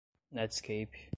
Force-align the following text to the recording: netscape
netscape 0.33 0.97